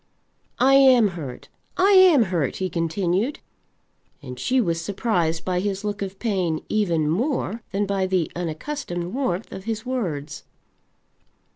"I 0.57 0.73
am 0.73 1.09
hurt; 1.09 1.47
I 1.77 1.91
am 1.91 2.23
hurt," 2.23 2.55
he 2.55 2.71
continued. 2.71 3.37
And 4.23 4.39
she 4.39 4.59
was 4.59 4.81
surprised 4.81 5.45
by 5.45 5.59
his 5.59 5.83
look 5.83 6.01
of 6.01 6.17
pain 6.17 6.63
even 6.69 7.07
more 7.07 7.61
than 7.71 7.85
by 7.85 8.07
the 8.07 8.31
unaccustomed 8.35 9.13
warmth 9.13 9.51
of 9.51 9.65
his 9.65 9.85
words. 9.85 10.43